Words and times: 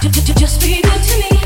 Just 0.00 0.60
be 0.60 0.80
good 0.80 1.02
to 1.02 1.18
me. 1.18 1.37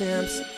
To 0.00 0.49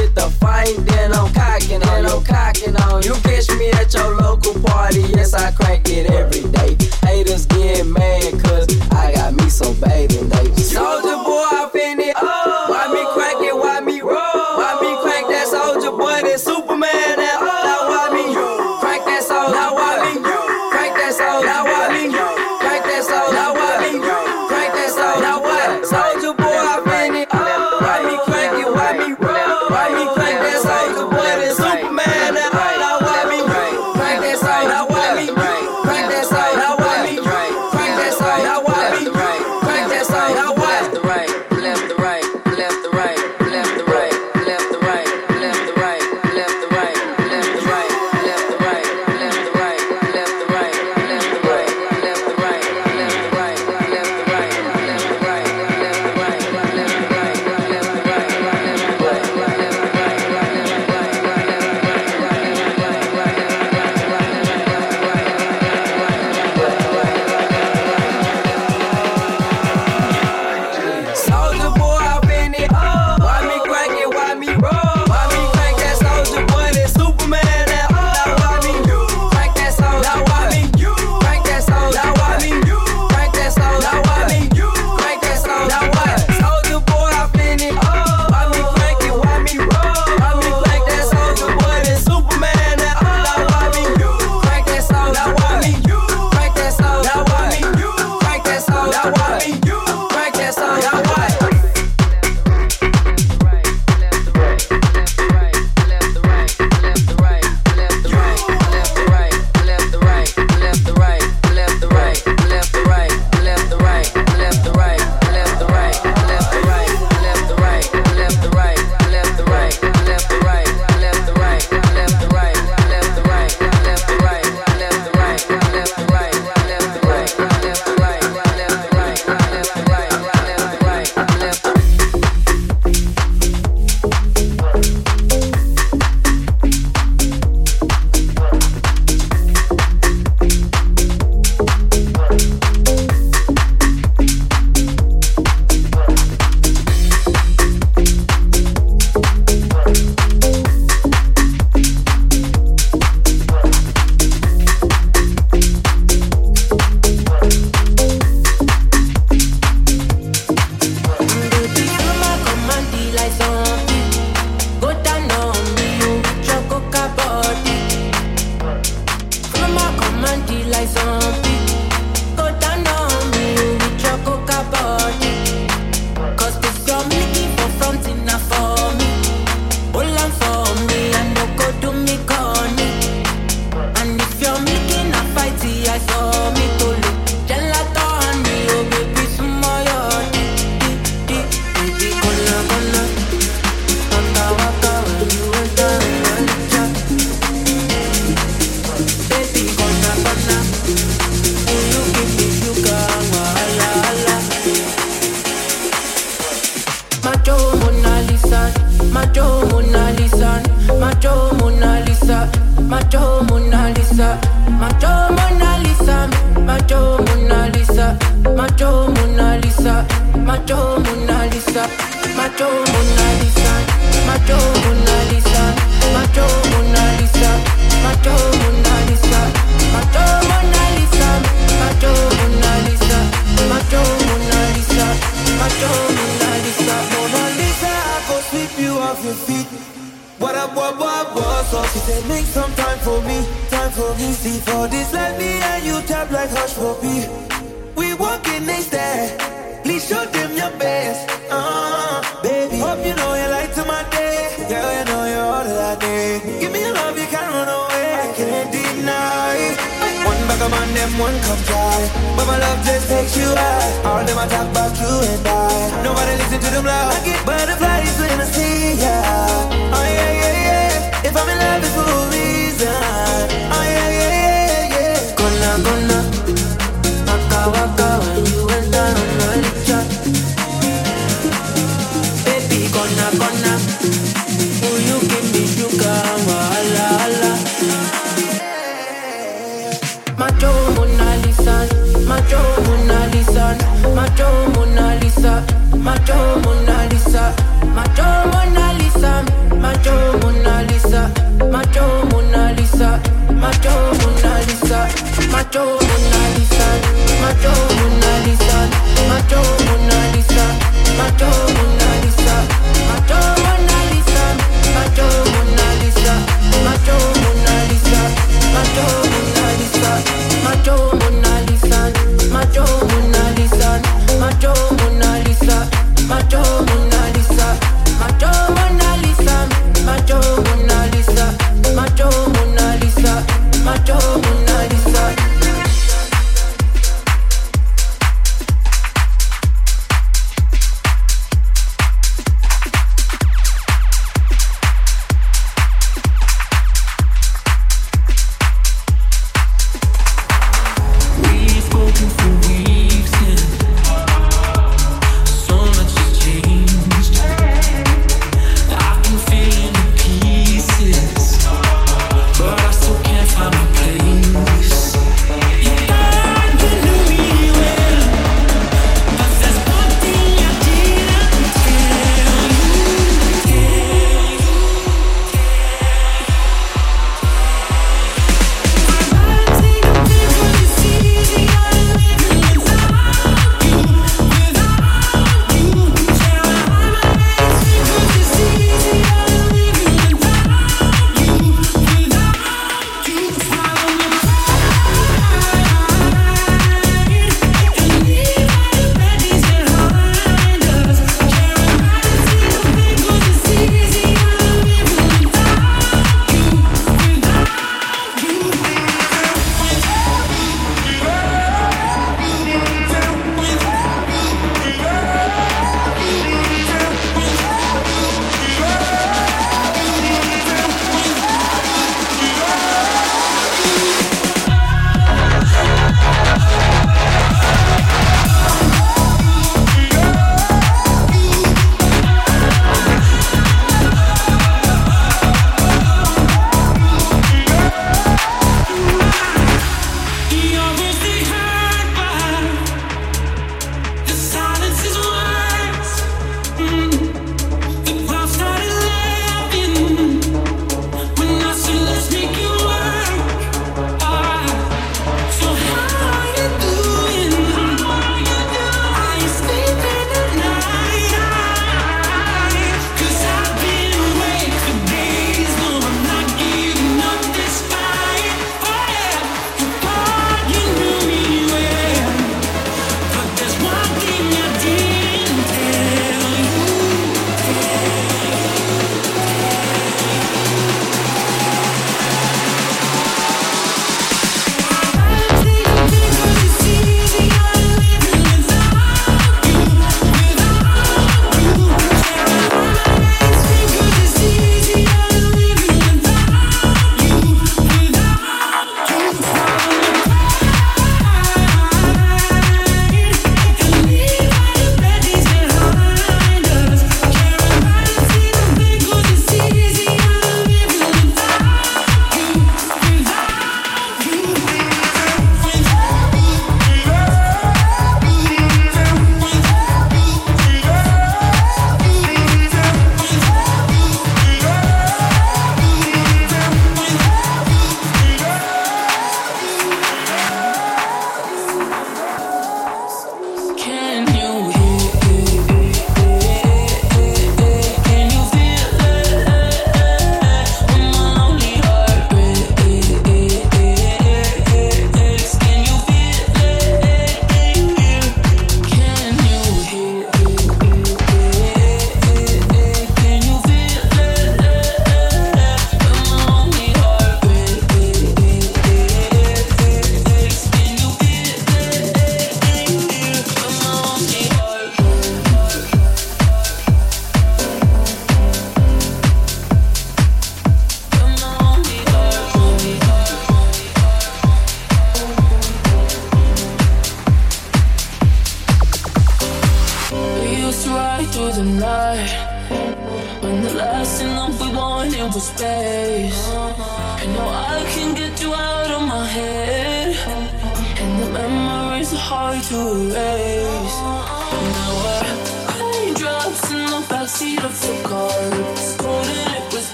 get 0.00 0.14
the 0.14 0.30
fight, 0.40 0.76
then 0.86 1.12
I'm 1.12 1.32
cocking 1.32 1.82
on, 1.82 2.06
I'm 2.06 2.24
cocking 2.24 2.76
on. 2.76 3.02
You 3.02 3.14
catch 3.22 3.48
me 3.58 3.70
at 3.70 3.92
your 3.92 4.16
local 4.16 4.54
party, 4.62 5.00
yes 5.00 5.34
I 5.34 5.50
crank 5.52 5.88
it 5.88 6.10
every 6.10 6.50
day. 6.50 6.59